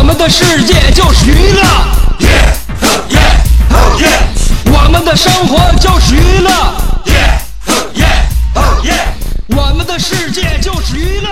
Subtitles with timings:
[0.00, 1.60] 我们的世界就是娱乐。
[4.72, 6.50] 我们的生活就是娱乐，
[9.48, 11.28] 我们的世界就是娱乐。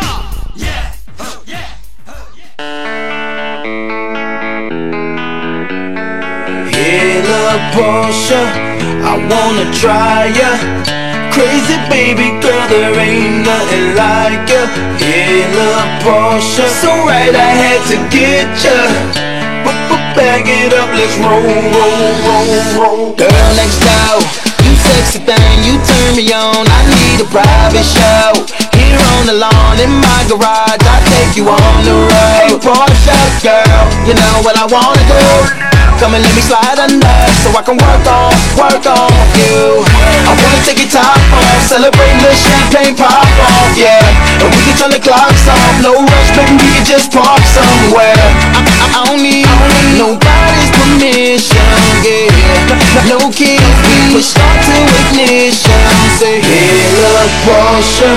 [6.70, 7.27] Hit
[7.72, 8.36] Porsche,
[9.03, 10.77] I wanna try ya.
[11.32, 14.66] Crazy baby girl, there ain't nothing like ya.
[14.98, 15.50] Hit
[16.02, 19.28] Porsche, so right I had to get ya.
[20.16, 23.14] Bag it up, let's roll, roll, roll, roll.
[23.14, 24.18] Girl next door,
[24.66, 26.66] you sexy thing, you turn me on.
[26.66, 28.34] I need a private show.
[28.74, 32.10] Here on the lawn in my garage, I take you on the road.
[32.10, 33.14] Hey, Porsche
[33.46, 35.67] girl, you know what I wanna do.
[35.98, 39.82] Come and let me slide under so I can work on, work on you.
[39.82, 43.98] I wanna take your top off, celebrate the champagne pop off, yeah.
[44.38, 48.14] And we can turn the clocks off, no rush, baby, we can just park somewhere.
[48.14, 49.50] I, I, I don't need
[49.98, 51.66] nobody's permission,
[52.06, 52.30] yeah.
[53.10, 55.82] No keys, we push start to ignition.
[56.14, 58.10] Say, hey, look, Porsche,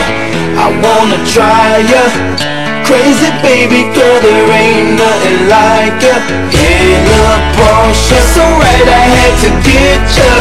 [0.53, 2.60] I wanna try ya.
[2.85, 6.17] Crazy baby girl, there ain't nothing like ya
[6.51, 10.31] In a Porsche, so right I had to get ya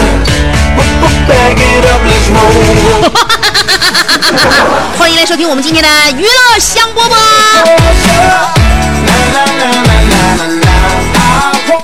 [1.28, 3.10] Back it up, let's roll
[4.98, 7.14] 欢迎来收听我们今天的娱乐香饽饽。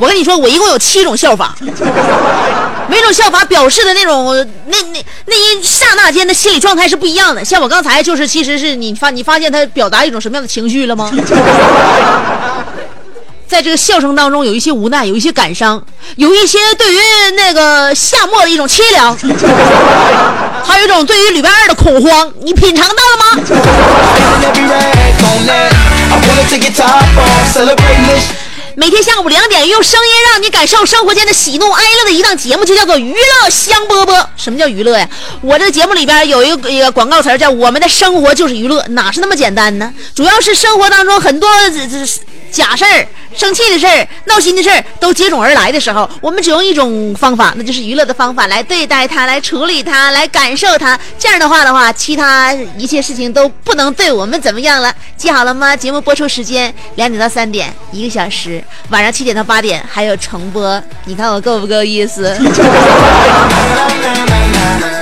[0.01, 1.55] 我跟你说，我一共有七种笑法，
[2.89, 4.34] 每种笑法表示的那种
[4.67, 7.45] 那那那一刹那间的心理状态是不一样的。
[7.45, 11.11] 像我刚才就是，其实是你发你发现他表达一种什么样的情绪了吗？
[13.47, 15.81] 在这个笑声当中，有一些无奈，有一些感伤，
[16.17, 16.99] 有一些对于
[17.37, 19.17] 那个夏末的一种凄凉，
[20.65, 22.33] 还有一种对于礼拜二的恐慌。
[22.43, 23.25] 你品尝到了吗？
[28.78, 34.12] 每天下午两点，用声音让你感受生活间的喜怒哀乐的一档节目，就叫做《娱乐香饽饽》。
[34.37, 35.09] 什么叫娱乐呀？
[35.41, 39.91] 我这个节目里边有一个一个广告词叫“我们的生活就是娱乐”，哪是那么简单呢？
[40.14, 41.48] 主要是生活当中很多
[42.51, 50.99] 假事儿、生气的事儿、闹心的事儿都接踵而来的时候，我们只用一种方法，那就是娱乐的方法来对待它、来处理它、来感受它。
[51.19, 54.95] 这样的话的话，其他一切事情都不能对我们怎么样了。
[55.17, 55.77] 记好了吗？
[55.77, 58.62] 节目播出时间两点到三点，一个小时。
[58.91, 62.35] 晚上七点到八点还有重播，你看我够不够意思？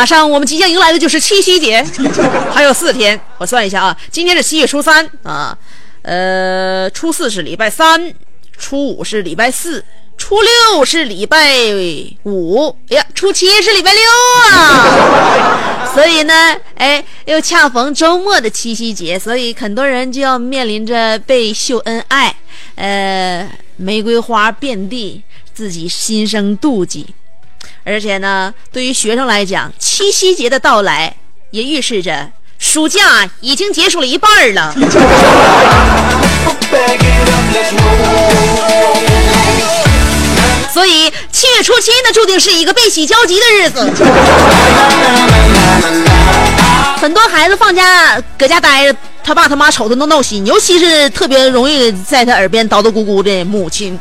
[0.00, 1.84] 马上我们即将迎来的就是七夕节，
[2.50, 5.54] 还有四天，我算一下啊，今天是七月初三啊，
[6.00, 8.10] 呃，初四是礼拜三，
[8.56, 9.84] 初五是礼拜四。
[10.16, 11.54] 初六是礼拜
[12.24, 14.02] 五，哎呀，初七是礼拜六
[14.54, 22.34] 啊， 所以呢，哎，又恰逢周末的七夕节，所以很多人就要面临着被秀恩爱，
[22.76, 23.46] 呃，
[23.76, 25.22] 玫瑰花遍地，
[25.52, 27.04] 自己心生妒忌。
[27.84, 31.14] 而且呢，对于学生来讲，七夕节的到来
[31.50, 32.28] 也预示着
[32.58, 34.74] 暑假已经结束了一半了。
[40.72, 43.80] 所以七月初七呢，注定是一个悲喜交集的日子。
[47.00, 53.98] 很多孩子放假搁家待着，他爸他妈瞅他都闹心，尤其是特别容易在他耳边叨叨咕咕的母亲。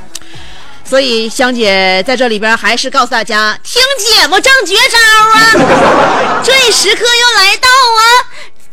[0.89, 6.41] 所以香姐在这里边还是告诉大家，听节目正绝招啊！
[6.43, 8.01] 这一时刻又来到啊，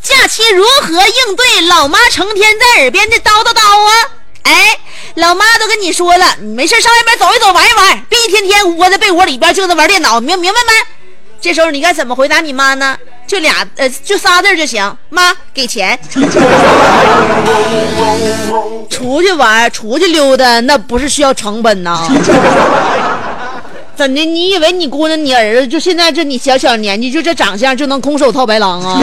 [0.03, 4.11] 假期如何应对老妈成天在耳边的叨叨叨啊？
[4.45, 4.79] 哎。
[5.17, 10.73] 老妈都跟你说了，你没事上外边走一走，玩一玩，别一天天窝在被窝里边就在玩电脑，明明白没？
[11.41, 12.99] 这时候你该怎么回答你妈呢？
[13.27, 14.97] 就俩呃，就仨字儿就行。
[15.11, 15.99] 妈，给钱。
[18.89, 22.07] 出去玩，出去溜达，那不是需要成本呐。
[23.97, 24.25] 怎的？
[24.25, 29.01] 你以为你姑娘、你儿子就现在这你小小年纪就这长相就能空手套白狼啊.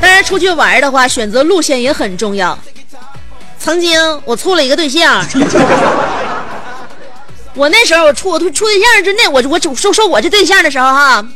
[0.00, 2.58] 当然，出去玩的话，选择路线也很重要。
[3.58, 5.24] 曾经我处了一个对象，
[7.54, 11.26] 我那时候我处我处对象就那我我说说我这对象的时候哈，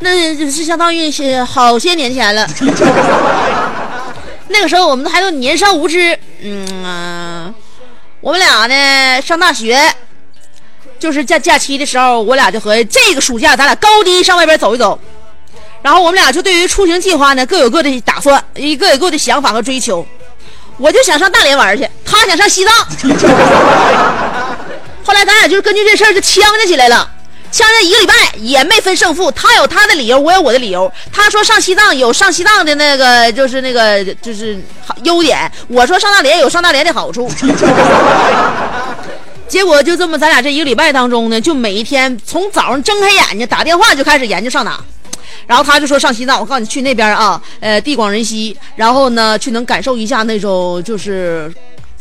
[0.00, 2.46] 那就是相当于是好些年前了。
[4.48, 7.54] 那个时候我们还都年少无知，嗯，
[8.20, 9.80] 我们俩呢上大学，
[10.98, 14.98] 就是假假期的时候，我俩就合计这个暑假咱俩高低上外边走一走。
[15.80, 20.06] 然后我们俩就对于出行计划呢各有各的打算，一个有各的想法和追求。
[20.76, 22.74] 我就想上大连玩去，他想上西藏。
[25.04, 27.10] 后来咱俩就是根据这事儿就呛架起来了，
[27.50, 29.30] 呛架一个礼拜也没分胜负。
[29.32, 30.90] 他有他的理由，我有我的理由。
[31.12, 34.58] 他说上西藏有上西藏的那个就是那个就是
[35.02, 37.28] 优点，我说上大连有上大连的好处。
[39.48, 44.82] 结果就这么，咱俩这一个礼拜当中呢，就每一天从早上睁开眼睛打电话就开始研究上哪。
[45.46, 51.52] 然后他就说上西藏，我告诉你去那边啊，呃，地广人稀，然后呢，去能感受一下那种就是。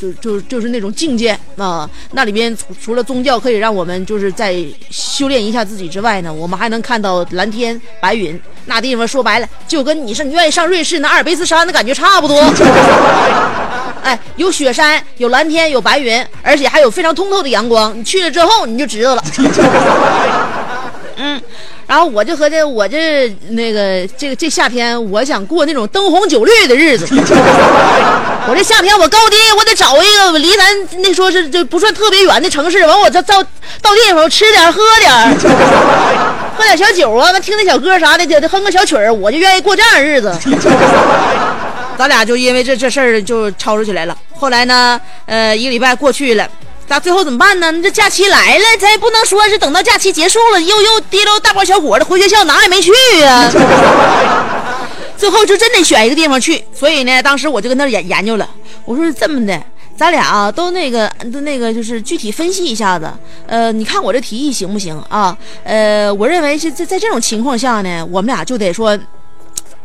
[0.01, 4.55] 就就就是那种境界啊，那里边除除了宗教可以让我们就是在
[4.89, 8.39] 修炼一下自己之外呢，我们还能看到蓝天白云。
[8.65, 12.41] 那地方说白了，就跟你是你愿意上瑞士那阿尔卑斯山的感觉差不多。
[14.03, 17.95] 哎，有雪山，有蓝天，有白云，而且还有非常通透的阳光。
[17.97, 19.23] 你去了之后，你就知道了。
[21.17, 21.39] 嗯，
[21.87, 27.05] 然后我就合计，我这那个这个这夏天，我想过那种灯红酒绿的日子。
[28.47, 33.43] 我这夏天我高低我得找一个离咱那说是就不算特别远的城市，完我这到
[33.81, 35.11] 到地方吃点喝点，
[36.57, 40.33] 喝点小酒啊，完听那小歌啥的，得哼个小曲儿，我就愿意过这样的日子。
[41.97, 44.17] 咱俩就因为这这事儿就吵吵起来了。
[44.33, 46.49] 后来呢，呃，一个礼拜过去了。
[46.91, 47.71] 那最后怎么办呢？
[47.81, 52.91] 这假期来了，咱也不能说是等到假期结束了，又又提溜大包小裹的回学校，哪也没去
[53.21, 53.49] 呀、
[55.15, 58.45] 最后就真得选一个地方去，所以呢，当时我就跟那研研究了。
[58.83, 59.57] 我说这么的，
[59.95, 63.09] 咱俩啊都那个都那个，就是具体分析一下子。
[63.47, 65.37] 呃，你看我这提议行不行啊？
[65.63, 68.99] 呃，我认为是在在这种情况下呢，我们俩就得说。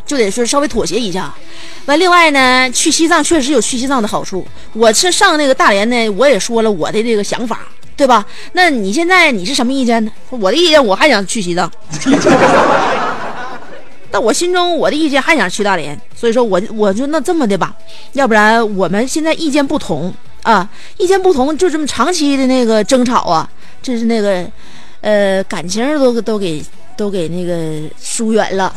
[0.06, 1.34] 就得说稍微妥协一下，
[1.86, 4.46] 完，另外呢，去西藏确实有去西藏的好处。
[4.72, 7.66] 我是上那个大连呢，我也说了我的这个想法，
[7.96, 8.24] 对吧？
[8.52, 10.10] 那你现在你是什么意见呢？
[10.30, 11.70] 我的意见我还想去西藏，
[14.08, 17.74] 但我心中我的意见还想去大连，所以说我我就那这么的吧，
[18.12, 20.68] 要不然我们现在意见不同啊，
[20.98, 23.48] 意见不同就这么长期的那个争吵啊，
[23.82, 24.46] 这是那个
[25.00, 26.64] 呃感情都都给
[26.96, 28.72] 都给那个疏远了。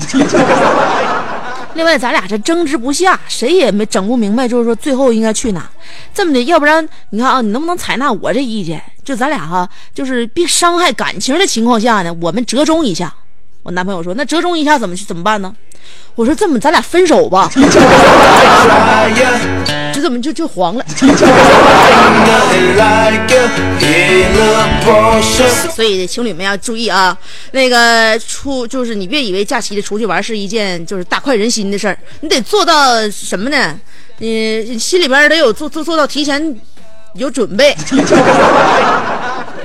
[1.76, 5.70] 另外，咱俩这争执不下，谁也没整不明白，就是说最后应该去哪。
[6.14, 8.82] 这么的，要不然你看啊，你能不能采纳我这意见？
[9.04, 13.14] 就咱俩哈，就是别伤害感情的情况下呢，我们折中一下。
[13.64, 15.54] 我男朋友说：“那折中一下怎么去怎么办呢？”
[16.16, 17.52] 我说：“这么，咱俩分手吧。
[20.00, 20.86] 这怎么就就黄了.
[25.76, 27.18] 所以情侣们要注意啊，
[27.52, 33.78] 那个出就是你别以为假期的出去玩是一件就是大快人心的事儿，你得做到什么呢？
[34.20, 36.56] 你你心里边得有做做做到提前
[37.16, 37.76] 有准备。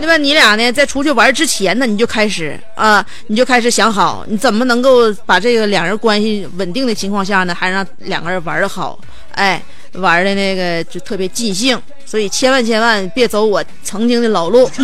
[0.01, 0.17] 对吧？
[0.17, 8.99] 你俩呢，在出去玩之前呢，你就开始啊，你就开始想好，你怎么能够把这个两人关系稳定的情况下呢，还让两个人玩的好，
[9.33, 9.63] 哎，
[9.95, 11.81] 玩的那个就特别尽兴。
[12.07, 14.71] 所以千万千万别走我曾经的老路。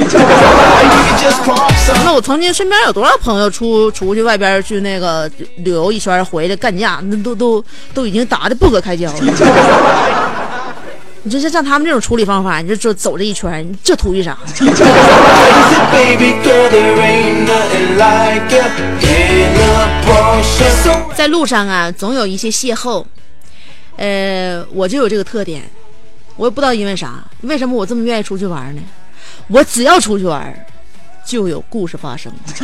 [2.05, 7.63] 那我曾经身边有多少朋友出出去外边去那个旅游一圈回来干架，那都都
[7.93, 9.19] 都已经打的不可开交了。
[11.23, 14.39] 你这像像他们这种处理方法，你就走走这一圈，你这图一啥
[21.15, 23.05] 在路上啊，总有一些邂逅。
[24.01, 25.63] 呃，我就有这个特点，
[26.37, 28.81] 我也不知道因为啥，为什么我这么愿意出去玩呢？
[29.49, 30.67] 我只要出去玩，
[31.23, 32.33] 就有故事发生。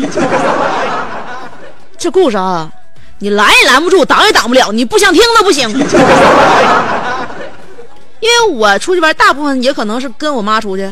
[1.98, 2.72] 这故事啊，
[3.18, 5.68] 你拦也拦不住，挡也挡不了，你不想听都不行。
[8.20, 10.90] 因为我出去玩，大部分也可能是跟我妈出去，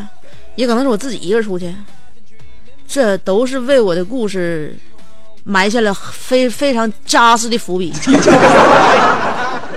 [0.56, 1.74] 也可能是我自己一个人出去，
[2.86, 4.76] 这都是为我的故事
[5.42, 7.90] 埋下了非非常扎实的伏笔。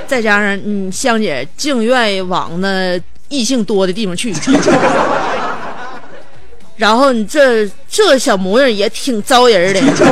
[0.07, 2.99] 再加上，嗯，香姐净愿意往那
[3.29, 4.33] 异性多的地方去。
[6.77, 10.05] 然后你这这小模样也挺招人的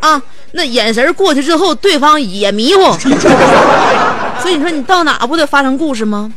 [0.00, 2.92] 啊，那眼神过去之后，对方也迷糊，
[4.40, 6.32] 所以你说你到哪不得发生故事吗？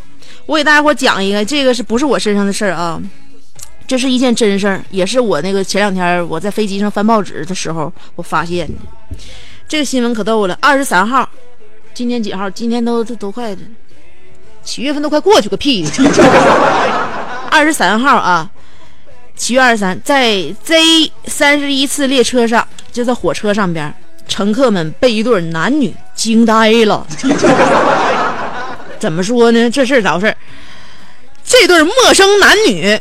[0.46, 3.00] 我给大家伙讲一个，这个是不是我身上的事儿啊？
[3.86, 8.74] 这是一件真事儿，也是我那个前两天我在飞机上翻报纸的时候我发现的。
[9.68, 11.28] 这个新闻可逗了，二十三号，
[11.94, 12.50] 今天几号？
[12.50, 13.56] 今天都都都快
[14.64, 15.86] 七月份都快过去个屁！
[17.50, 18.50] 二十三号啊，
[19.36, 23.94] 七月二十三，在 Z 三十一次列车上，就在火车上边，
[24.28, 27.06] 乘客们被一对男女惊呆了。
[29.00, 29.70] 怎么说呢？
[29.70, 30.36] 这事儿咋回事？
[31.44, 33.00] 这对陌生男女。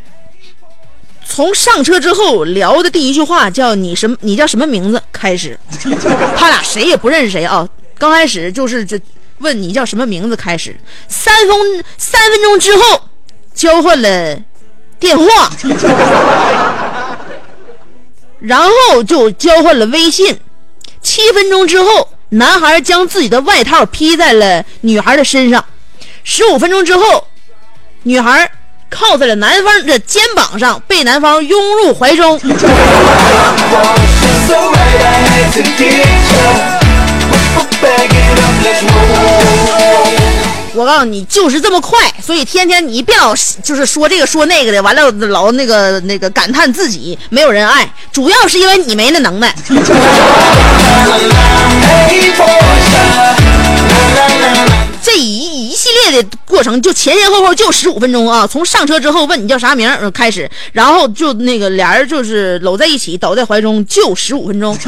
[1.24, 4.16] 从上车之后聊的第一句话叫你什么？
[4.20, 5.00] 你叫什么名字？
[5.12, 5.58] 开始，
[6.36, 7.68] 他俩谁也不认识谁啊。
[8.00, 8.98] 刚开始就是这
[9.40, 10.74] 问你叫什么名字开始，
[11.06, 12.82] 三分三分钟之后
[13.54, 14.38] 交换了
[14.98, 15.50] 电话，
[18.40, 20.40] 然后就交换了微信。
[21.02, 25.62] 七分钟之后，男孩将自己的外套披在了女孩的身上。
[26.24, 27.28] 十五分钟之后，
[28.04, 28.50] 女孩。
[28.92, 32.36] 靠在了男方的肩膀上，被男方拥入怀中。
[40.72, 49.54] 我告诉你，就是这么快，所以天天你别老就是说这个说那个的，完了老那个那个感叹自己没有人爱，主要是因为你没那能耐。
[55.02, 58.46] 这一一系列的过程就前前后后就十五分钟啊！
[58.46, 64.78] 从上车之后问你叫啥名开始，然后就那个俩人就是搂在一起，倒在怀中，就十五分钟。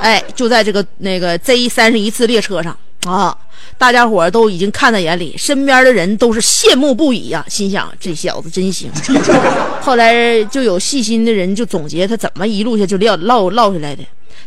[0.00, 3.36] 哎，就在这个那个 Z 三十一次列车上啊，
[3.76, 8.90] 大家伙都已经看在眼里，身边的人都是羡慕不已呀，心想这小子真行。
[9.80, 14.02] 后来就有细心的人就总结他怎么一路下就撂唠唠下来的。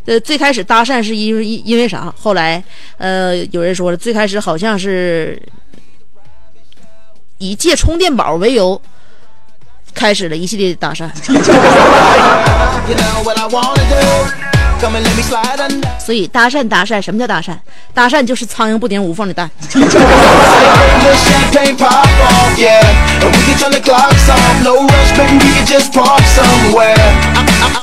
[0.06, 2.14] 呃，最开始搭讪是因为因因为啥？
[2.20, 2.62] 后来，
[2.98, 5.42] 呃，有人说了，最开始好像是
[7.38, 8.82] 以借充电宝为由，
[9.94, 11.10] 开始了一系列的搭讪。
[16.00, 17.56] 所以搭讪搭讪，什么叫搭讪？
[17.94, 19.50] 搭讪就是苍蝇不叮无缝的蛋。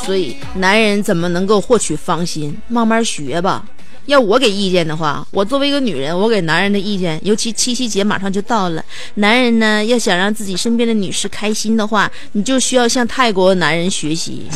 [0.05, 2.57] 所以男人怎么能够获取芳心？
[2.69, 3.65] 慢慢学吧。
[4.07, 14.47] 要我给意见的话，我作为一个女人，我给男人的意见，尤其七夕节马上就到了，男人呢要想让自己身边的女士开心的话，你就需要向泰国男人学习。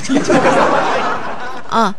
[1.70, 1.94] 啊。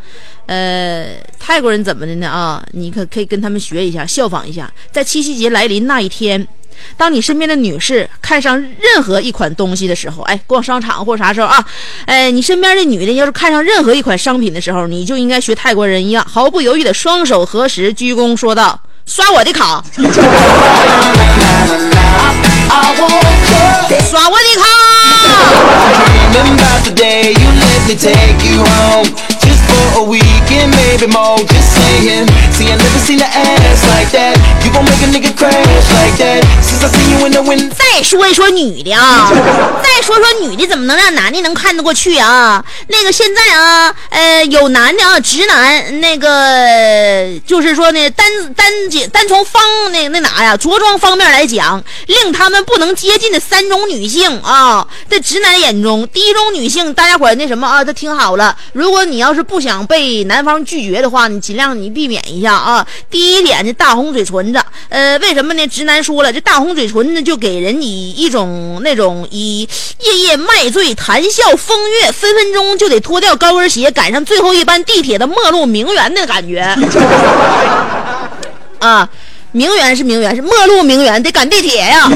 [0.48, 1.08] 呃，
[1.40, 2.30] 泰国人怎么的呢？
[2.30, 4.72] 啊，你可可以跟他们学一下，效仿一下。
[4.92, 6.48] 在七夕节来临那一天，
[6.96, 11.66] 当你身边的女士看上任何一款东西的时候，哎，逛商场或啥时候啊，
[12.06, 20.04] 哎，你身边的女的要是看上任何一款商品的时候，你就应该学泰国人一样，毫不犹豫的双手合十，鞠躬说道：“刷我的卡，刷
[24.30, 24.66] 我的卡。”
[37.96, 39.32] 再说一说女的啊，
[39.82, 42.64] 再说说女的怎么能让男的能看得过去啊？
[42.88, 62.86] 那个现在啊，呃，有男的啊，直男，那个就是说呢，单单仅单从方那那哪呀，着装方面来讲，令他们不能接近的三种女性啊，在直男眼中，第一种女性，大家伙那什么啊，都听好了，如果你要是不想被男方拒绝的话，你尽量你避免一下啊。
[63.10, 65.68] 第一点，这大红嘴唇子，呃，为什么呢？
[65.68, 69.68] 直男说了，这大红嘴唇子就给人以一种那种以
[70.02, 76.60] 夜夜卖醉、谈笑风月、分分钟就得脱掉高跟鞋赶上最后一班地铁的末路名媛的感觉。
[78.80, 79.10] 啊，
[79.52, 82.08] 名媛是名媛，是末路名媛得赶地铁呀。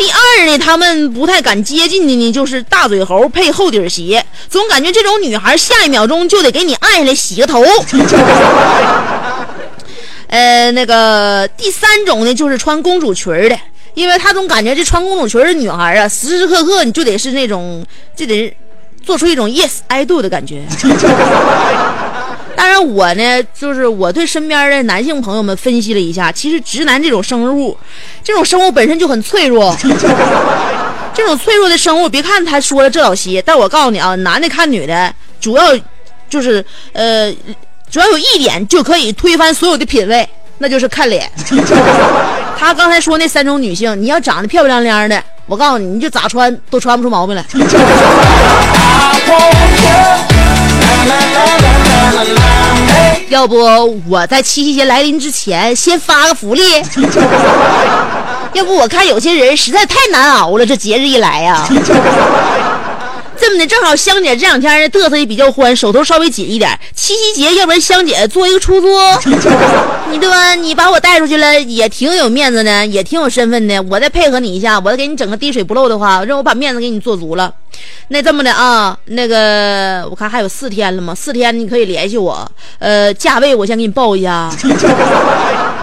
[0.00, 7.62] 第二呢，他们不太敢接近的呢，就是大嘴猴配厚底鞋，总感觉这种女孩下一秒钟就得给你按下来洗个头。
[10.28, 13.58] 呃，那个第三种呢，就是穿公主裙的，
[13.92, 17.84] 因为他总感觉这穿公主裙的女孩啊，时时刻刻你就得是那种，
[18.16, 18.56] 就得
[19.04, 20.62] 做出一种 yes I do 的感觉。
[22.60, 27.74] 当然，我呢，就是我对身边的男性朋友们分析了一下，其实直男这种生物，
[28.22, 29.74] 这种生物本身就很脆弱。
[31.14, 35.74] 这种脆弱的生物，别看他说了这老些，但我告诉你啊，男的看女的，主要
[36.28, 36.62] 就是
[36.92, 37.34] 呃，
[37.90, 41.32] 主要有一点就可以推翻所有的品味，那就是看脸。
[42.58, 45.24] 他刚才说那三种女性，你要长得漂漂亮亮的。
[45.46, 47.42] 我告诉你，你就咋穿都穿不出毛病来。
[53.28, 53.56] 要不
[54.08, 56.62] 我在七夕节来临之前先发个福利？
[58.52, 61.64] 要不我看有些人实在太难熬了，这节日一来呀、
[63.40, 66.78] 这么的，正好香姐这两天嘚瑟也比较欢，手头稍微紧一点。
[66.94, 68.86] 七夕节，要不然香姐做一个出租，
[70.12, 70.54] 你对吧？
[70.54, 73.82] 你把我带出去了，也挺有面子的，也挺有身份的。
[73.84, 77.52] 我再配合你一下，我再给你整个滴水不漏的话，让我把面子给你做足了。
[78.08, 82.46] 那这么的啊，那个我看还有四天了嘛，四天你可以联系我。
[82.78, 84.50] 呃，价位我先给你报一下。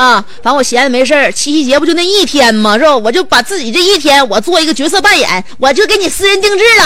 [0.00, 2.78] 啊，反正我闲着没事儿，七夕节不就那一天吗？
[2.78, 2.96] 是吧？
[2.96, 6.84] 我就把自己这一天，我做一个角色扮演，我就给你私人定制了。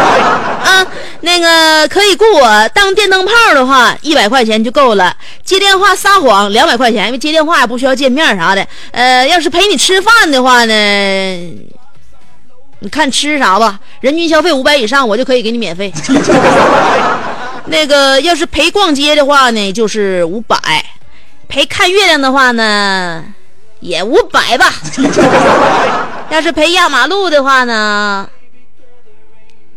[0.64, 0.86] 啊，
[1.20, 5.14] 那个可以雇我当电灯泡的话，一百块钱就够了。
[5.44, 8.66] 接电话撒谎两百块钱，因为接电话也不需要见面啥的。
[8.92, 10.72] 呃，要是陪你吃饭的话呢，
[12.78, 15.92] 你看吃啥吧，人均消费五百以上，我就可以给你免费。
[17.68, 20.56] 那个要是陪逛街的话呢，就是五百。
[21.52, 23.22] 陪看月亮的话呢，
[23.80, 24.72] 也五百吧。
[26.32, 28.26] 要是陪压马路的话呢，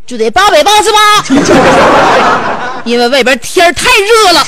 [0.08, 0.98] 就得八百八十八，
[2.86, 4.46] 因为外边天儿太热了。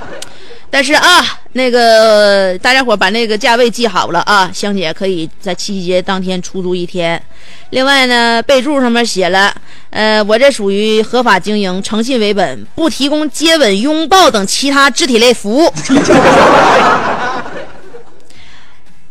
[0.70, 7.22] 但是啊，那个大家伙把那个价位记好了啊，香姐可以在七夕节当天出租一天。
[7.70, 9.54] 另外呢，备注上面写了，
[9.90, 15.70] 呃，我这属于合法经营，诚信为本，不提供接吻、拥抱等其他肢体类服务。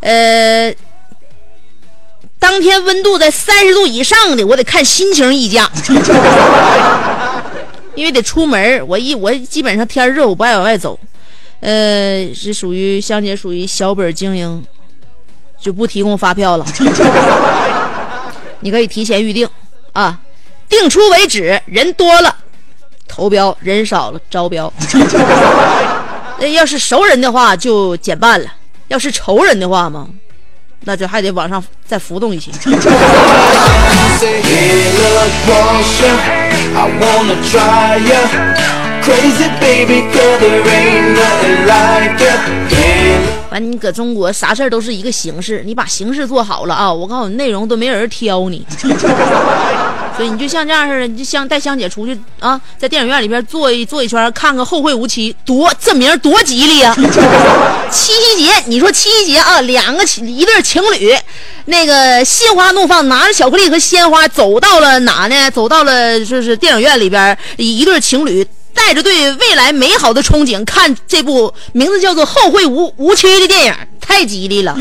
[0.02, 0.74] 呃，
[2.40, 5.70] 当天温度在三十度以上的，我得看心情议价，
[7.94, 11.00] 因为得出门我一我基本上天热，我不爱往外走。
[11.62, 14.64] 呃，是属于香姐属于小本经营，
[15.60, 16.66] 就不提供发票了。
[18.62, 19.48] 你可以提前预定
[19.94, 20.20] 啊，
[20.68, 22.36] 定出为止，人多了
[23.08, 24.72] 投标，人少了招标。
[26.40, 28.48] 那要是熟人的话就减半了，
[28.88, 30.08] 要是仇人的话嘛，
[30.86, 32.52] 那就还得往上再浮动一些。
[39.02, 42.28] crazy baby girl there ain't nothing like you
[43.52, 48.66] 完，你搁中国啥事儿都是一个形式，你把形式做好了啊，我告诉你，内容都没人挑你。
[50.16, 56.96] 所以你就像这样似的，你就像带香姐出去啊，在电影院里边坐一坐一圈，看个《后会无期》，多这名多吉利呀、
[57.92, 61.14] 七夕节，你说七夕节啊，两个一对情侣，
[61.66, 65.52] 那个心花怒放，拿着巧克力和鲜花走到了哪呢？
[65.52, 68.48] 走到了就是电影院里边，一对情侣。
[68.74, 74.76] 带着对未来美好的憧憬看这部名字叫做《后会无无期》的电影，太吉利了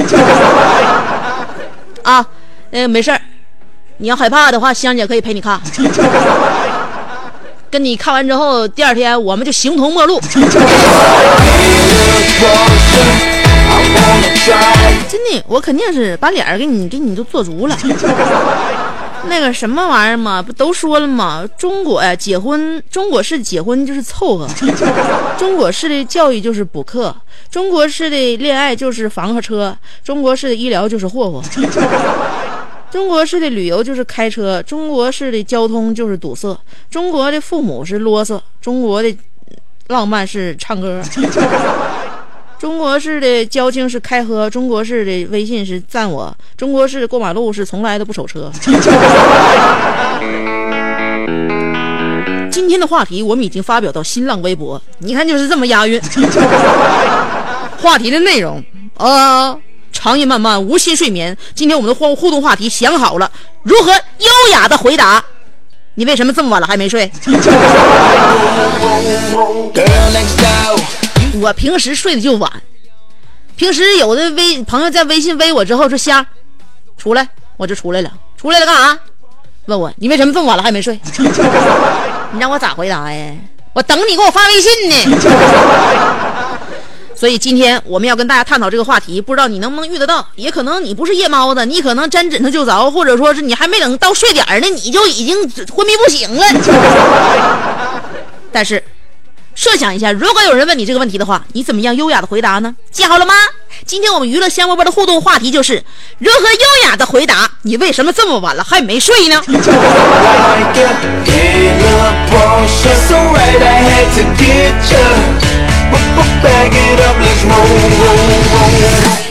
[2.03, 2.25] 啊！
[2.71, 3.21] 呃，没事儿，
[3.99, 5.61] 你要害怕的话，香姐可以陪你看。
[7.71, 10.21] 跟你看完之后，第二天我们就形同陌路。
[15.09, 17.77] 真的，我肯定是把脸儿给你给你都做足了。
[19.29, 21.49] 那个什么玩意儿嘛，不都说了吗？
[21.59, 24.49] 中国呀，结婚，中国式结婚就是凑合，
[25.39, 27.15] 中国式的教育就是补课，
[27.51, 31.43] 中国式的恋爱就是房和车，中国式的医疗就是霍霍，
[32.91, 36.59] 中国式的旅游就是开车，中国式的交通就是堵塞，
[36.91, 39.17] 中国的父母是啰嗦，中国的
[39.89, 41.03] 浪漫是唱歌。
[42.61, 48.53] 中国式的交情是开喝，中国式的微信是赞我，中国式过马路是从来都不守车。
[52.53, 55.99] 今天的话题我们已经发表到新浪微博，你看就是这么押韵。
[57.81, 58.63] 话题的内容
[58.99, 59.57] 啊，
[59.91, 61.35] 长夜漫漫无心睡眠。
[61.55, 63.31] 今天我们的互互动话题想好了，
[63.63, 65.25] 如何优雅的回答？
[65.95, 67.11] 你为什么这么晚了还没睡？
[71.35, 72.51] 我平时睡得就晚，
[73.57, 76.27] 平时有的微朋友在微信微我之后说香，
[76.97, 78.99] 出来，我就出来了，出来了干啥？
[79.67, 80.99] 问我你为什么这么晚了还没睡？
[82.33, 83.33] 你让我咋回答呀？
[83.73, 85.19] 我等你给我发微信呢。
[87.15, 90.27] 所以今天我们要跟大家探讨这个话题，不知道你能不能遇得到？
[90.37, 95.37] 也可能你不是夜猫子，你可能沾枕头就着，或者说是你还没等到睡点呢，你就已经
[95.69, 96.43] 昏迷不醒了。
[98.51, 98.83] 但是
[99.55, 102.75] 设想一下，如果有人问你这个问题的话，你怎么样优雅的回答呢？
[102.91, 103.35] 记好了吗？
[103.87, 105.83] 今天我们娱乐香饽饽的互动话题就是
[106.19, 109.43] 如何优雅的回答你为什么这么晚了还没睡呢？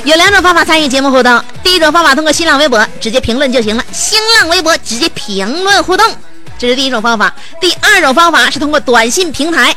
[0.03, 6.05] 有两种方法参与节目互动，第一种方法通过新浪微博直接评论就行了，新浪微博直接评论互动，
[6.57, 7.33] 这是第一种方法。
[7.61, 9.75] 第二种方法是通过短信平台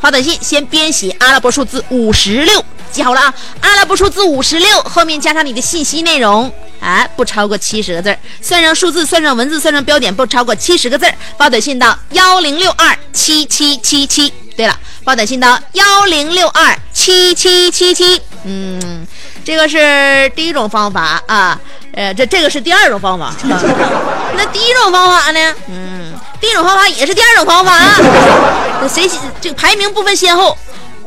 [0.00, 14.32] 发短信，先编写阿拉伯数字五十六，记好了啊，阿拉伯数字五十六后面加上你的信息内容，哎，不超过七十个字儿，算上数字，算上文字，算上标点，不超过七十个字儿，发短信到幺零六二七七七七。
[14.56, 18.20] 对了，发短信到幺零六二七七七七。
[18.42, 19.06] 嗯，
[19.44, 21.60] 这个是第一种方法啊，
[21.92, 23.32] 呃，这这个是第二种方法。
[24.36, 25.54] 那第一种方法呢？
[25.68, 27.72] 嗯，第一种方法也是第二种方法。
[28.80, 30.56] 啊谁这个排名不分先后？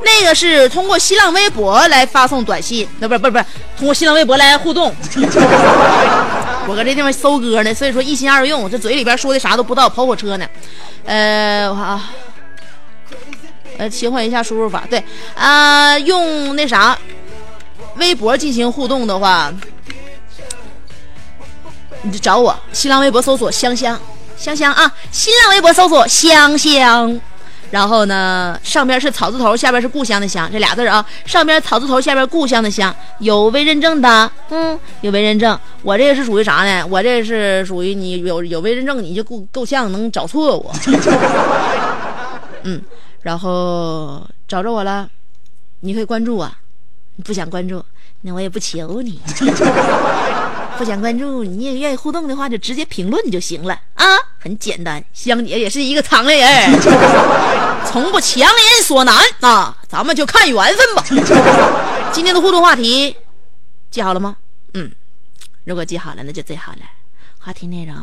[0.04, 3.46] 那个是通过新浪微博来发送短信，那不是不是不是
[3.78, 4.94] 通过新浪微博来互动。
[6.68, 10.48] 我搁这地方搜歌呢，所以说一心二用，这嘴里边说的啥都不知道，跑火车呢。
[11.06, 12.10] 呃，我看啊。
[13.78, 15.04] 呃，切换一下输入法，对，
[15.36, 16.98] 啊，用那啥，
[17.96, 19.52] 微博进行互动的话，
[22.02, 24.00] 你就找我，新浪微博搜索香香
[24.42, 27.22] 香香啊，新浪微博搜索香香，
[27.70, 36.84] 然后呢，上边是草字头，下边是故乡的乡，这俩字啊，上边草字头，下边故乡的乡，有未认证的，嗯，有未认证，我这个是属于啥呢？
[36.90, 40.74] 我这是属于你有有未认证，你就够够呛能找错我，
[42.64, 42.82] 嗯。
[43.22, 45.08] 然后找着我了，
[45.82, 46.52] 你可以关注我。
[47.18, 47.86] 你不想关注，
[48.22, 49.22] 那我也不求你。
[50.80, 54.06] 不想关注，你也愿意互动的话，就直接评论就行了啊，
[54.42, 55.04] 很简单。
[55.14, 56.80] 香姐也是一个常人，
[57.86, 61.04] 从不强人所难啊，咱们就看缘分吧。
[62.12, 63.16] 今天的互动话题
[63.92, 64.38] 记好了吗？
[64.74, 64.92] 嗯，
[65.64, 66.80] 如果记好了，那就最好了。
[67.40, 67.96] 话题内容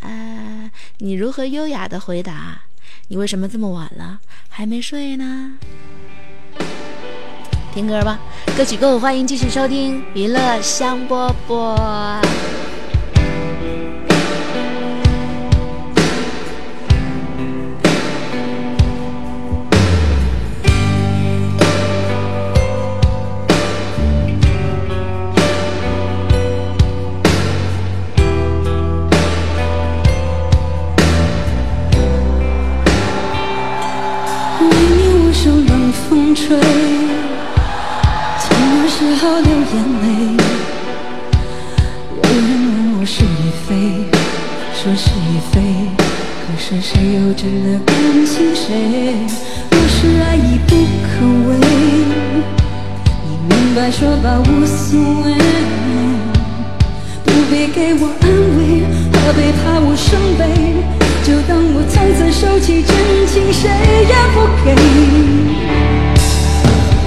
[0.00, 2.62] 啊，你如何优雅的回答？
[3.08, 5.52] 你为什么这么晚了还没睡呢？
[7.74, 8.18] 听歌吧，
[8.56, 12.22] 歌曲够，欢迎继续收听娱乐香饽饽。
[36.44, 36.58] 吹，
[38.40, 40.04] 寂寞时候流眼泪。
[42.16, 43.26] 有人问我是与
[43.64, 43.70] 非，
[44.74, 45.54] 说是与非，
[46.42, 47.94] 可是谁又真的关
[48.26, 48.66] 心谁？
[49.70, 50.74] 若是爱已不
[51.06, 51.12] 可
[51.46, 51.50] 为，
[53.24, 55.26] 你明白说吧，无所谓。
[57.24, 58.24] 不必给我安
[58.58, 60.42] 慰，何必怕我伤悲？
[61.22, 62.90] 就当我从此收起真
[63.28, 63.70] 情，谁
[64.08, 64.74] 也不给。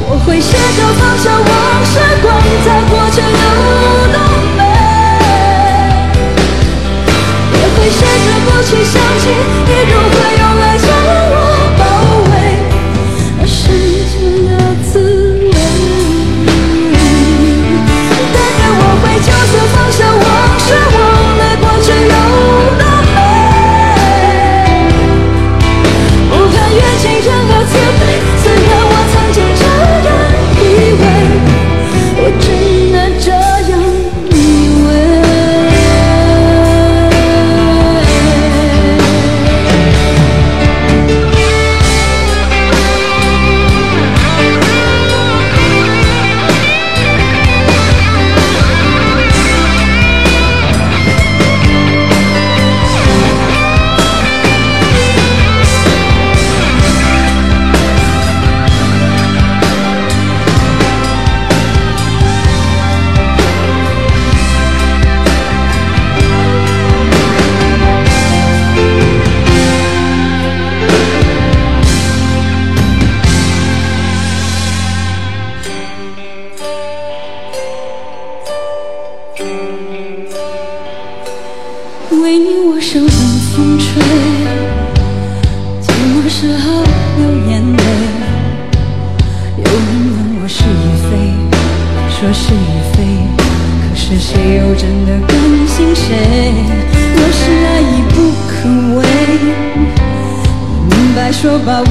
[0.08, 1.46] 我会试着放下往
[1.84, 2.26] 事，光
[2.64, 3.42] 在过去流
[4.14, 4.18] 动
[4.56, 4.62] 美，
[7.54, 9.26] 也会试着不去想起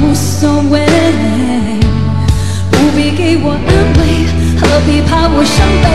[0.04, 0.84] 无所谓
[2.70, 4.00] 不必给我安慰
[4.60, 5.86] 何必怕我伤悲？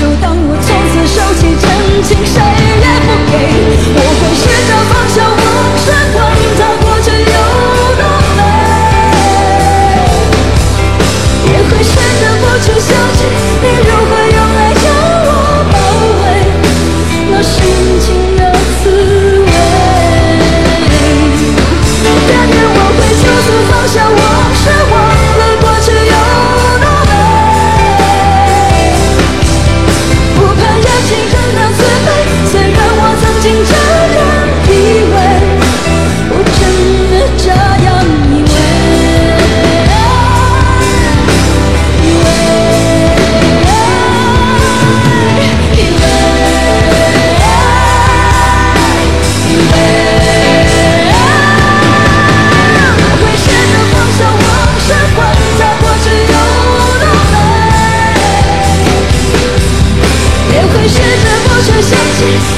[0.00, 1.66] 就当我从此收起真
[2.02, 2.34] 情谁
[2.80, 3.32] 也不给？
[3.94, 6.16] 我会试着放下往事管
[6.56, 7.36] 它过去有
[7.98, 8.02] 多
[8.36, 8.40] 美。
[11.44, 12.90] 也会试着不去想
[62.28, 62.57] Peace.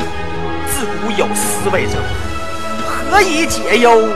[0.81, 1.93] 自古有思为症，
[3.11, 4.09] 何以解忧？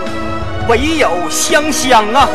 [0.68, 2.28] 唯有香香啊！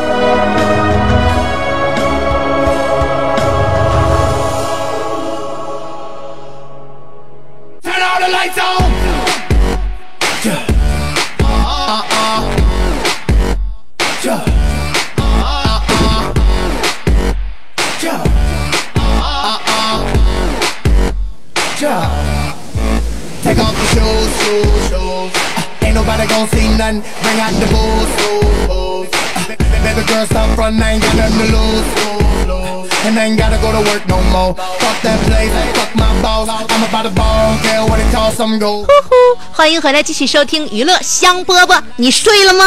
[39.53, 42.65] 欢迎回来继续收听娱乐香饽饽，你睡了吗？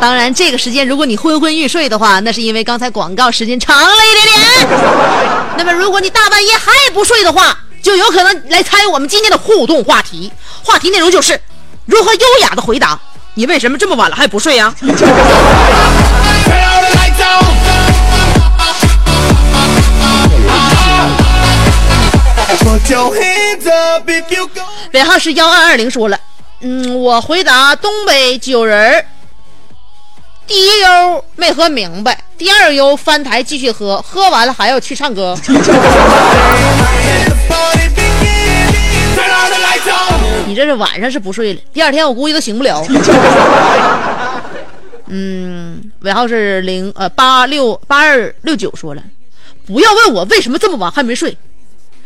[0.00, 4.68] 当然，这个时间如果你昏昏欲睡的话，那是因为刚才广告时间长了一点点。
[5.58, 10.30] 那么，如果你大半夜还不睡的话，就有可能来参与我们今天的互动话题。
[10.62, 11.40] 话题内容就是
[11.86, 12.98] 如何优雅的回答？
[13.34, 14.74] 你为什么这么晚了还不睡呀、
[24.92, 26.18] 尾号是幺二二零说了，
[26.60, 29.04] 嗯，我回答东北九人，
[30.46, 35.36] 第一优没喝明白，第二优翻台继续喝，喝完了还要去唱歌。
[40.46, 42.80] 你这是晚上是不睡了，第二天我估计都醒不了。
[45.08, 49.02] 嗯，尾号是零呃八六八二六九说了，
[49.66, 51.36] 不要问我为什么这么晚还没睡，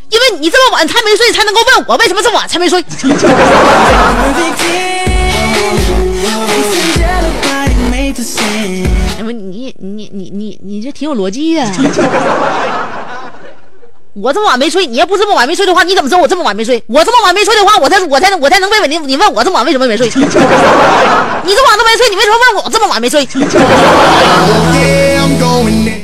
[0.08, 2.82] 因为你这么晚才没睡，才能够问我为什么这么晚才没睡。
[9.18, 11.70] 哎不，你你你你你这挺有逻辑呀、
[14.14, 16.82] 我这么晚没睡，你要不这么晚没睡的话，你怎么知道我这么晚没睡？
[16.88, 20.06] 我这么晚没睡的话，我才我才能我才能问问你，你问我这么晚为什么没睡？
[20.08, 20.46] 你这么
[21.68, 23.26] 晚都没睡，你为什么问我这么晚没睡？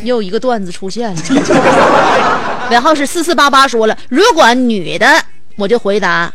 [0.04, 1.16] 又一个段子出现了，
[2.70, 5.20] 尾号是四四八八说了，如果女的，
[5.56, 6.32] 我就回答，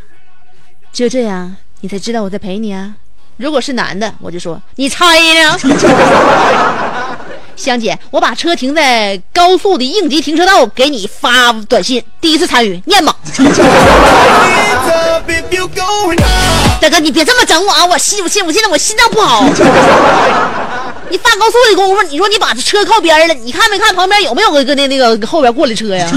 [0.91, 2.93] 就这样，你才知道我在陪你啊。
[3.37, 5.57] 如果是男的，我就说你猜呢。
[7.55, 12.03] 香姐，我把车停在高速的应急停车道，给你发短信。
[12.19, 13.15] 第一次参与，念吧。
[16.81, 17.85] 大哥，你别这么整我啊！
[17.85, 19.43] 我心，我心，我现在我心脏不好。
[21.09, 26.09] 你发高速的功夫，你说你把这车靠边了，你看没看旁边有没有个个那那个后边过来车呀？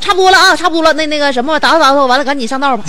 [0.00, 0.92] 差不多了啊，差不多了。
[0.92, 2.84] 那那个什么，打扫打扫完了，赶紧上道吧。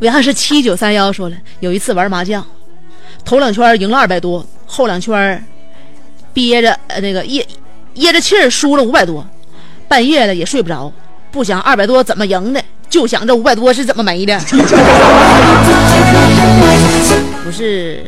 [0.00, 2.44] 伟号是七九三幺说了，有一次玩麻将，
[3.24, 5.44] 头两圈赢了二百多，后两圈
[6.32, 7.44] 憋着呃那个噎
[7.94, 9.26] 噎着气儿输了五百多，
[9.88, 10.92] 半夜了也睡不着，
[11.32, 14.38] 不想二百多怎么赢的，就想这五百多是怎么没的。
[17.44, 18.04] 不是。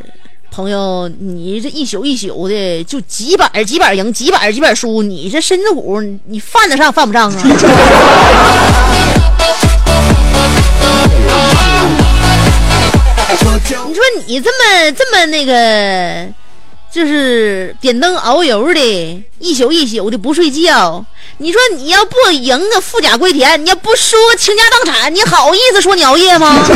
[0.50, 7.42] 朋友，你这一宿一宿的就几板几板赢，几板几板儿输，你这身子骨你犯得上犯不上啊？
[13.86, 16.26] 你说你这么这么那个，
[16.92, 21.04] 就是点灯熬油的，一宿一宿的不睡觉。
[21.38, 26.58] 你说你要不赢个富甲归田，你要不输倾家荡产，你好意思说你熬夜吗？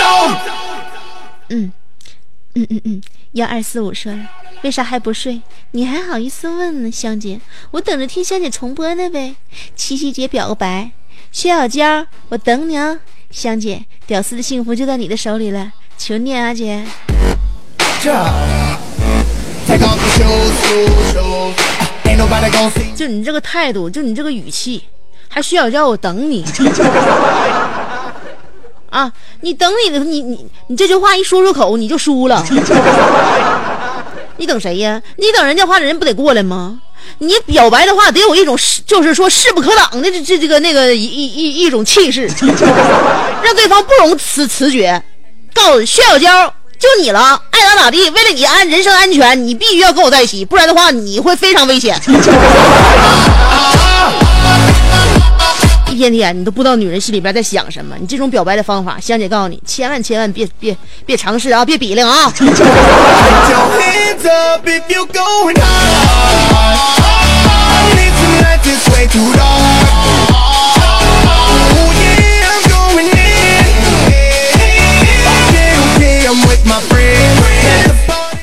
[0.00, 0.36] on.
[1.48, 1.72] 嗯
[2.54, 4.18] 嗯嗯，幺二四五说了，
[4.62, 5.40] 为啥还不睡？
[5.70, 7.40] 你还好意思问呢，香姐？
[7.70, 9.36] 我等着听香姐重播呢呗。
[9.76, 10.90] 七夕节表个白，
[11.30, 12.98] 薛小娇，我等你啊，
[13.30, 16.84] 香姐，屌丝的幸福就在你的手里了，求你啊，姐。
[22.96, 24.84] 就你这个态度，就你这个语气，
[25.28, 26.44] 还需要叫我等你
[28.90, 29.10] 啊？
[29.40, 32.44] 你等你的，你你你这句话一说出口，你就输了。
[34.36, 35.00] 你等谁呀？
[35.16, 36.80] 你等人家话，人不得过来吗？
[37.18, 42.26] 你表白的话得有一种势，就是说势不可挡的这这这个那个一一一一种气势，
[43.42, 45.02] 让对方不容辞辞绝。
[45.52, 46.46] 告诉薛小娇，
[46.78, 48.08] 就你了，爱咋咋地。
[48.10, 52.00] 为了你安人身安全，你必须要跟我在一起，不然的话你会非常危险。
[56.00, 57.94] 天天，你都不知道女人心里边在想什么。
[58.00, 62.32] 你这种表白的方法，香姐告诉你，千万千万别别别尝试啊，别比量啊。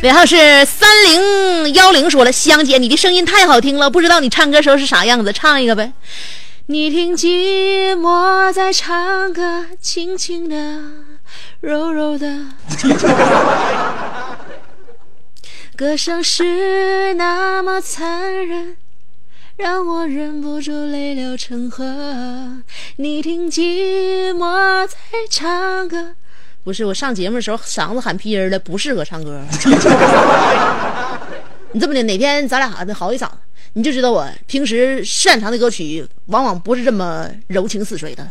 [0.03, 5.91] 尾号是三零幺零，说了，香姐，你的声音太好听了，不知道你唱歌时候是啥样子，唱一个呗。
[6.69, 10.81] 你听寂寞在唱歌，轻轻的，
[11.61, 12.27] 柔柔的，
[15.77, 18.75] 歌声是那么残忍，
[19.55, 22.57] 让我忍不住泪流成河。
[22.97, 24.97] 你听寂寞在
[25.29, 26.15] 唱歌。
[26.65, 29.41] 不是我上节目的时候嗓子喊劈音了，不适合唱歌。
[31.71, 33.37] 你这么的，哪天咱俩喊好一嗓子，
[33.77, 38.27] 你就知道我平时擅长的歌曲往往不是这么柔情似水的。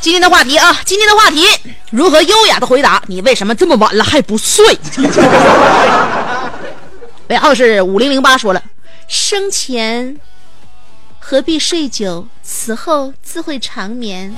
[0.00, 1.46] 今天的话题啊，今天的话题，
[1.92, 3.00] 如何优雅的回答？
[3.06, 4.76] 你为什么这么晚了还不睡？
[7.28, 8.60] 尾号是五零零八，说了，
[9.06, 10.16] 生前
[11.26, 14.34] 何必睡久，死后自会长眠。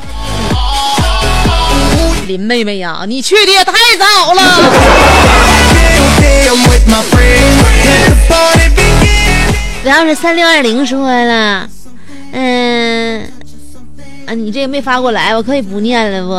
[2.29, 4.70] 林妹妹呀，你去的也太早了。
[9.85, 11.68] 尾号是三六二零说了，
[12.31, 13.29] 嗯，
[14.27, 16.35] 啊，你这个没发过来，我可以不念了不？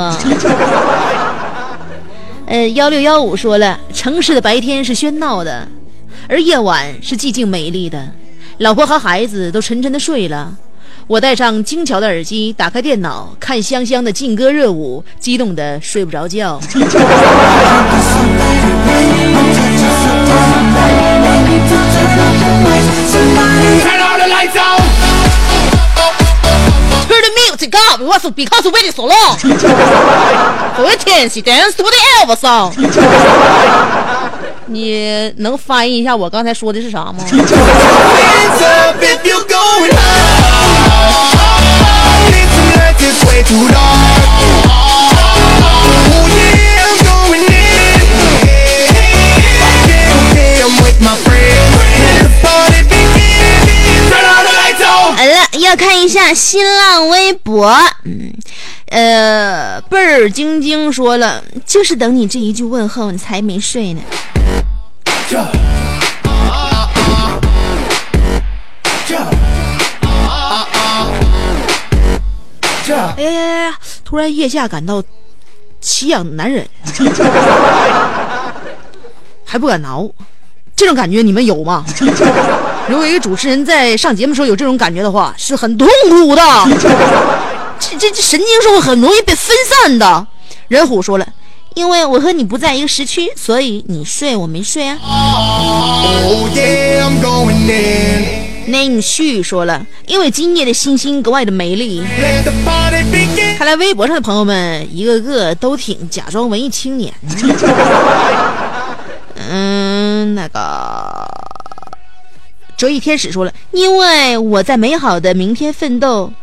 [2.48, 5.68] 呃，幺六幺五说了，城市的白天是喧闹的，
[6.30, 8.14] 而夜晚是寂静美丽的。
[8.60, 10.52] 老婆和孩子都沉沉的睡了，
[11.06, 16.60] 我戴上精巧的耳机，打开电脑，看香香的劲歌热舞，激动的睡不着觉。
[27.08, 29.38] Turn the music up, was because we're so long.
[30.80, 32.74] We're dancing, dance to the Elvis song.
[34.68, 37.16] 你能翻译一下我刚才说的是啥吗.
[43.50, 43.68] Oh.
[55.16, 57.74] 好了，要看一下新浪微博。
[58.06, 58.32] 嗯，
[58.90, 64.02] 呃，倍儿晶晶说了，就是等你这一句问候，你才没睡呢。
[73.18, 73.78] 哎呀呀呀！
[74.06, 75.04] 突然腋下感到
[75.82, 76.66] 奇痒难忍，
[79.44, 80.10] 还不敢挠，
[80.76, 81.84] 这种感觉你们有吗？
[82.88, 86.42] 如果一个主持人在上节目的时候有这种感觉的话，是很痛苦的。
[87.80, 90.26] 这这这神经是会很容易被分散的。
[90.70, 91.28] 人虎说了，
[91.78, 94.98] 因为我和你不在一个时区，所以你睡我没睡啊。
[95.00, 98.48] Oh yeah, I'm going in.
[98.68, 102.04] name 旭说了，因为今夜的星星格外的美丽。
[103.60, 107.14] 看来微博上的朋友们一个个都挺假装文艺青年。
[109.48, 111.30] 嗯，那个
[112.76, 116.34] 折翼天使说了，因为我在美好的明天奋斗，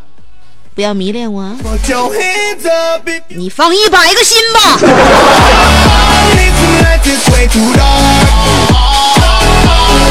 [0.74, 1.44] 不要迷恋我
[3.28, 4.58] 你放一百个心吧。
[6.34, 8.26] need some light this way too dark.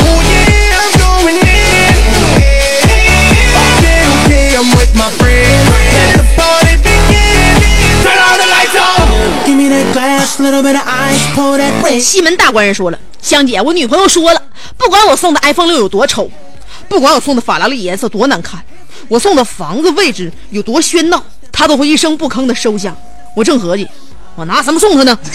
[0.08, 1.94] Oh yeah, I'm going in.
[3.78, 5.68] Okay, okay, I'm with my friends.
[5.94, 7.60] Let the party begin.
[8.04, 9.04] Turn all the lights on.
[9.46, 12.00] Give me that glass, little bit of ice, pour that rain.
[12.00, 14.42] 西门大官人说了，香姐，我女朋友说了，
[14.78, 16.32] 不管我送的 iPhone 六有多丑，
[16.88, 18.64] 不管我送的法拉利颜色多难看，
[19.14, 22.96] 我送的房子位置有多喧闹，他都会一声不吭的收下。
[23.36, 23.88] 我正合计，
[24.36, 25.16] 我拿什么送他呢？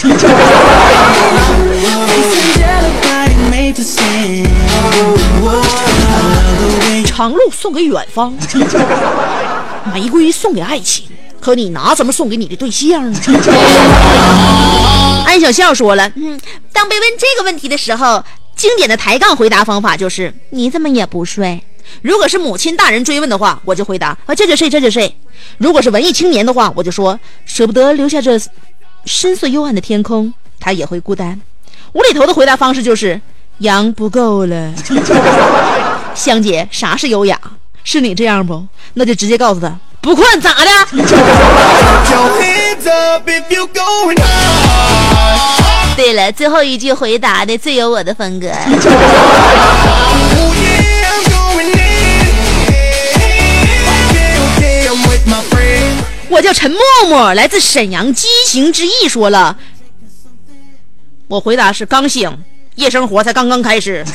[7.05, 8.37] 长路送给远方，
[9.93, 11.05] 玫瑰送给爱情，
[11.39, 13.17] 可你拿什么送给你的对象呢？
[15.25, 16.37] 安小笑说了，嗯，
[16.73, 18.21] 当被问这个问题的时候，
[18.57, 21.63] 经典的抬杠回答方法就是：你怎么也不睡？
[22.01, 25.09] 如果是母亲大人追问的话，我就回答啊这就睡这就睡；
[25.57, 28.39] 如果是文艺青年的话，我就说舍不得留下这
[29.05, 31.39] 深邃幽暗的天空，他也会孤单。
[31.93, 33.19] 无厘头的回答方式就是
[33.59, 34.73] 羊不够了。
[36.15, 37.39] 香姐，啥是优雅？
[37.83, 38.63] 是你这样不？
[38.93, 40.65] 那就直接告诉他不困咋的.
[45.95, 48.47] 对了，最后一句回答的最有我的风格。
[56.29, 59.07] 我叫陈默默，来自沈阳激情之翼。
[59.07, 59.57] 说了，
[61.27, 62.43] 我回答是刚醒，
[62.75, 64.05] 夜生活才刚刚开始。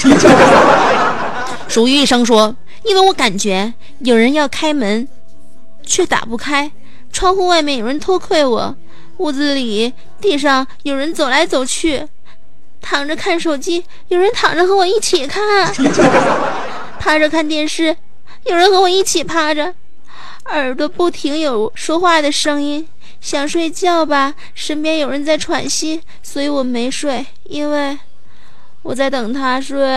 [1.67, 2.55] 属于一生说，
[2.85, 5.09] 因为我感觉有人要开门，
[5.85, 6.71] 却打不开；
[7.13, 8.77] 窗户外面有人偷窥我，
[9.17, 12.07] 屋子里地上有人走来走去，
[12.81, 15.43] 躺着看手机，有人躺着和我一起看；
[17.01, 17.97] 趴着看电视，
[18.45, 19.73] 有人和我一起趴着；
[20.47, 22.87] 耳朵不停有说话的声音。
[23.21, 27.99] 想睡觉吧，身边有人在喘息，所以我没睡，因为
[28.83, 29.79] 我在等他睡。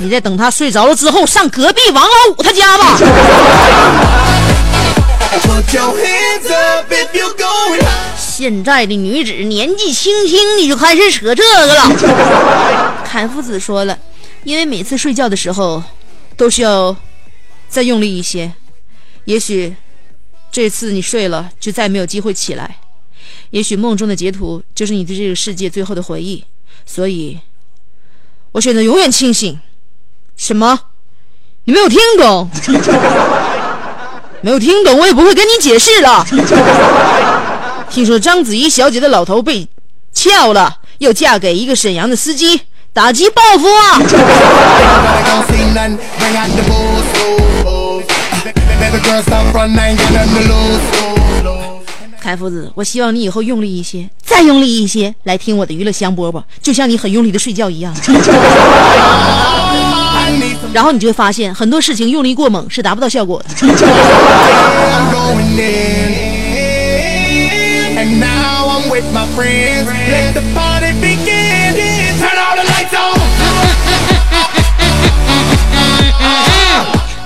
[0.00, 2.98] 你在等他睡着了之后，上隔壁王老五他家吧。
[8.18, 11.82] 现在的女子年纪轻轻你就开始扯这个了。
[13.06, 13.96] 坎夫子说了，
[14.42, 15.80] 因为每次睡觉的时候，
[16.36, 16.96] 都需要
[17.70, 18.52] 再用力一些。
[19.24, 19.74] 也许
[20.52, 22.76] 这次你睡了，就再没有机会起来。
[23.50, 26.44] 也许梦中的截图就是你对这个世界最后的回忆。
[26.84, 27.38] 所以，
[28.52, 29.58] 我选择永远清醒。
[30.36, 30.80] 什么？
[31.64, 32.50] 你没有听懂？
[34.42, 36.26] 没有听懂，我也不会跟你解释了。
[37.90, 39.68] 听说章子怡小姐的老头被
[40.12, 42.62] 撬了，要嫁给一个沈阳的司机，
[42.92, 44.00] 打击报复啊！
[52.20, 57.94] 凯夫子，我希望你以后用力一些，再用力一些，来听我的娱乐香饽饽，就像你很用力的睡觉一样。
[60.72, 63.48] 然后你就会发现，很多事情用力过猛是达不到效果的。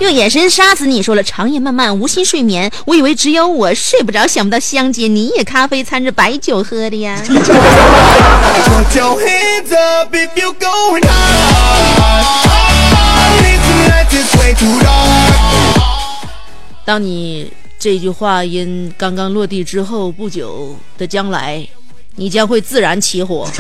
[0.01, 1.03] 用眼神杀死你。
[1.03, 2.71] 说了，长夜漫漫，无心睡眠。
[2.85, 7.17] 我以为只有我睡不着，想不到香姐你也咖啡掺着白酒喝的呀。
[16.85, 21.67] 当你这句话音刚刚落地之后，不久的将来，
[22.17, 23.49] 你将会自然起火。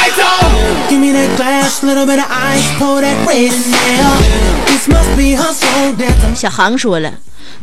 [0.00, 0.88] Lights on.
[0.88, 4.16] Give me that glass, little bit of ice, pour that red in there.
[4.64, 6.34] This must be her soul dance.
[6.34, 7.12] 小航说了，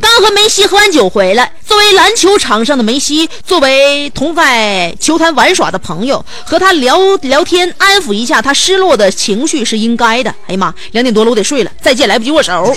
[0.00, 10.30] 刚和梅西喝完酒回来，作为篮球场上的梅西，作为同在球坛玩耍的朋友，和他聊聊天，安抚一下他失落的情绪是应该的。
[10.46, 12.72] 哎呀妈，两点多了，我得睡了，再见，来不及握手。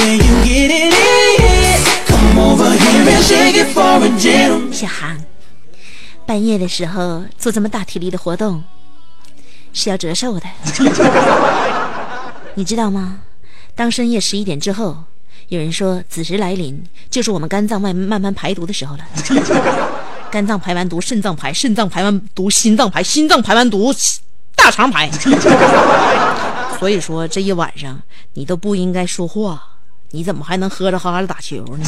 [0.00, 0.18] A.
[4.72, 5.16] 小航，
[6.28, 8.62] 半夜的时候做这么大体力的活动
[9.72, 10.46] 是要折寿的，
[12.52, 13.20] 你知道吗？
[13.74, 15.04] 当深夜十一点之后，
[15.48, 19.04] 有人说子时来临，就是我们肝脏慢慢慢排毒的时候了。
[20.30, 23.90] 肝脏排完毒，肾脏排，肾脏排完毒，心脏排，心脏排完毒，
[24.54, 25.10] 大肠排。
[26.78, 27.98] 所以说这一晚上
[28.34, 29.62] 你都不应该说话，
[30.10, 31.86] 你怎么还能喝着哈哈的打球呢？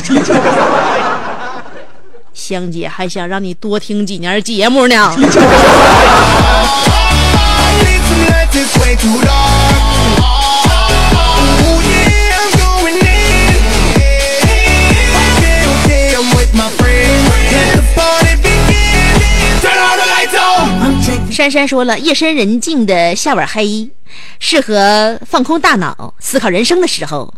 [2.33, 5.15] 香姐还想让你多听几年节目呢？
[21.31, 23.89] 珊珊说了夜深人静的下晚黑
[24.39, 27.33] 适合放空大脑思考人生的时候。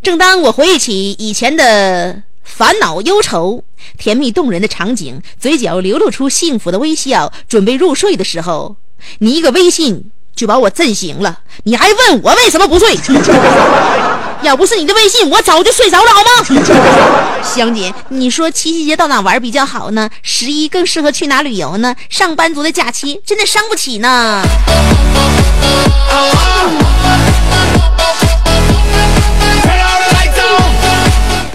[0.00, 2.22] 正当我回忆起以前的
[2.56, 3.62] 烦恼、忧愁、
[3.98, 8.76] 甜蜜动人的场景，嘴角流露出幸福的微笑，准备入睡的时候，
[9.18, 11.40] 你一个微信就把我震醒了。
[11.64, 12.96] 你还问我为什么不睡？
[14.42, 17.42] 要不是你的微信，我早就睡着了，好吗？
[17.42, 20.08] 香姐，你说七夕节到哪玩比较好呢？
[20.22, 21.94] 十一更适合去哪旅游呢？
[22.08, 24.42] 上班族的假期真的伤不起呢。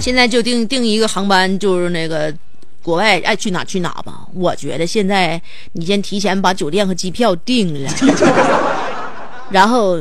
[0.03, 2.31] 现在就订订一个航班，就是那个
[2.81, 4.27] 国外爱去哪去哪吧。
[4.33, 5.41] 我觉得现在
[5.71, 7.89] 你先提前把酒店和机票定了，
[9.49, 9.97] 然后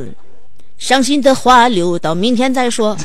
[0.77, 2.97] 伤心的话留到明天再说。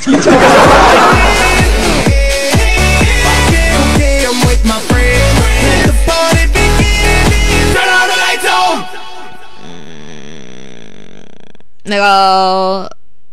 [11.84, 12.90] 那个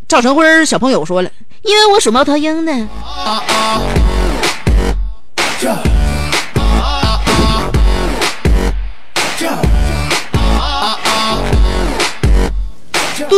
[0.08, 1.30] 赵成辉小朋友说了，
[1.64, 2.90] 因为我属猫头鹰呢。
[3.48, 3.55] 嘟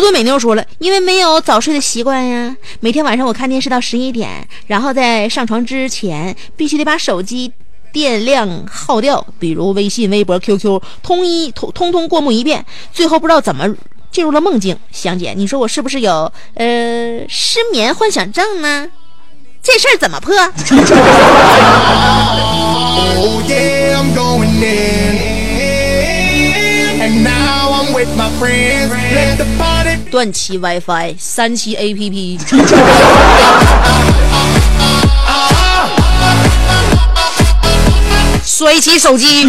[0.07, 7.51] 嘟美妞说了，因为没有早睡的习惯呀，每天晚上我看电视到十一点，然后在上床之前必须得把手机
[7.91, 13.67] 电量耗掉，比如微信、微博、QQ，通一通通通过目一遍，最后不知道怎么
[14.09, 14.77] 进入了梦境。
[14.93, 18.87] 香姐，你说我是不是有呃失眠幻想症呢？
[19.61, 20.33] 这事儿怎么破
[27.09, 28.87] ？？Now I'm with my friends.
[30.07, 32.39] 断其 WiFi，三期 APP。
[38.43, 39.47] 摔起手机，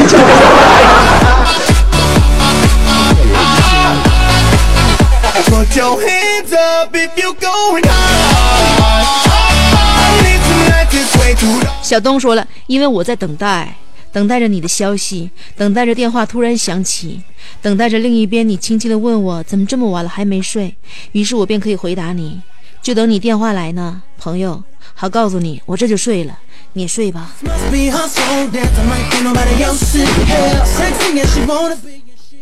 [11.83, 13.75] 小东说了，因为我在等待。
[14.13, 17.23] 等待着你的消息，等待着电话突然响起，
[17.61, 20.75] 等待着另一边你轻轻的问我怎么这么晚了还没睡，
[21.13, 22.41] 于是我便可以回答你，
[22.83, 24.63] 就等你电话来呢，朋友。
[24.95, 26.37] 好告诉你，我这就睡了，
[26.73, 27.31] 你睡吧。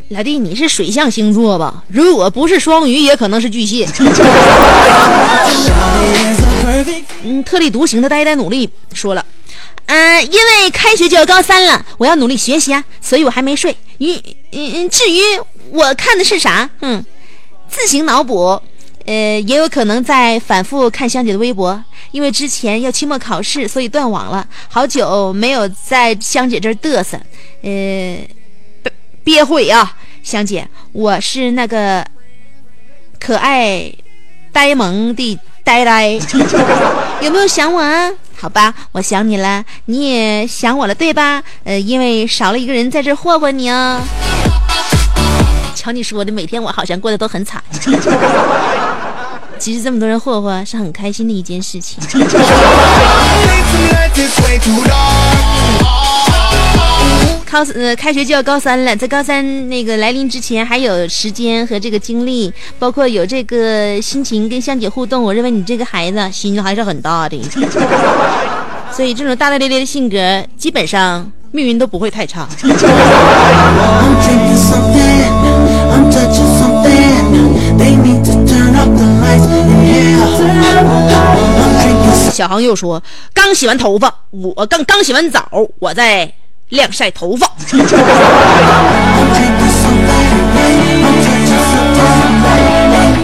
[0.09, 1.85] 老弟，你是水象星座吧？
[1.89, 3.87] 如果不是双鱼，也可能是巨蟹。
[7.25, 9.23] 嗯，特立独行的呆呆努力说了，
[9.87, 13.77] 嗯、因为开学就要高三了，我要努力学习啊，所以我还没睡。
[13.99, 14.13] 于
[14.53, 15.21] 嗯嗯，至于
[15.71, 17.05] 我看的是啥，嗯，
[17.69, 18.61] 自行脑补。
[19.07, 21.81] 呃，也有可能在反复看香姐的微博，
[22.11, 27.17] 因为之前要期末考试，所以断网了，好久没有在香姐这儿嘚瑟，
[27.63, 28.19] 呃，
[28.83, 32.05] 憋憋悔啊，香姐，我是那个
[33.21, 33.95] 可爱
[34.51, 36.19] 呆萌的呆呆，
[37.23, 38.11] 有没有想我啊？
[38.39, 41.43] 好吧，我想你了，你也想我了，对吧？
[41.65, 44.01] 呃，因为少了一个人在这儿霍霍你哦。
[45.75, 47.63] 瞧你说的，每天我好像过得都很惨。
[49.59, 51.99] 其实这么多人霍霍是很开心的一件事情。
[57.57, 65.23] 高呃，开学就要高三了，在高三那个来临之前，还有时间和这个精力，包括有这个心情跟香姐互动。
[65.23, 67.43] 我认为你这个孩子心还是很大的，
[68.93, 72.47] 所以这种大大咧咧的性格，基本上命运都不会太差。
[82.31, 83.03] 小航又说，
[83.33, 85.49] 刚洗完头发，我刚刚洗完澡，
[85.79, 86.31] 我在
[86.71, 87.49] 晾晒头发，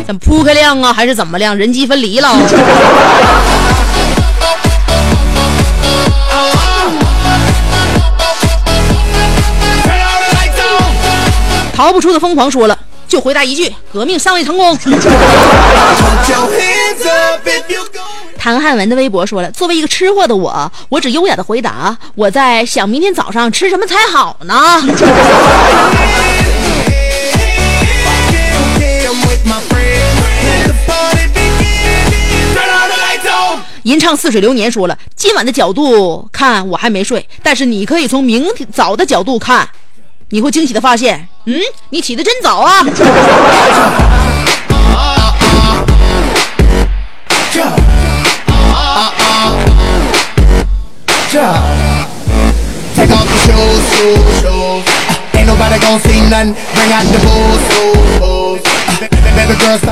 [0.07, 0.93] 怎么铺开晾啊？
[0.93, 1.57] 还是怎么晾？
[1.57, 2.29] 人机分离了。
[11.75, 12.79] 逃不出的疯狂说了。
[13.13, 14.75] 就回答一句，革命尚未成功。
[18.39, 24.55] 唐汉文的微博说了，作为一个吃货的我，我只优雅的回答，我在想明天早上吃什么才好呢。
[33.83, 39.69] 吟唱似水流年说了，今晚的角度看我还没睡，但是你可以从明早的角度看。
[40.35, 41.61] 你会惊喜的发现，嗯，
[41.91, 42.83] 你起的真早啊。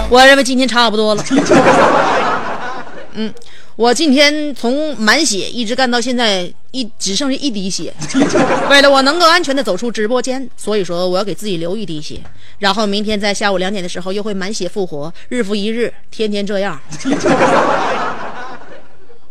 [0.09, 1.23] 我认为今天差不多了。
[3.13, 3.31] 嗯。
[3.81, 7.91] 我今天从满血一直干到现在一只剩下一滴血。
[8.69, 12.21] 为了我能够安全的走出直播间，所以说我要给自己留一滴血，
[12.59, 16.79] 然后明天在下午两点的时候又会满血复活，日复一日，天天这样。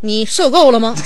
[0.02, 0.96] 你受够了吗？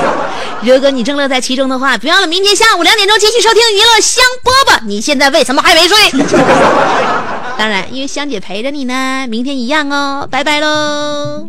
[0.64, 4.80] 如果你正乐在其中的话，别忘了明天下午两点钟继续收听娱乐香饽饽。
[4.86, 5.98] 你现在为什么还没睡？
[7.58, 11.46] 当然，因为香姐陪着你呢，明天一样哦，拜拜喽。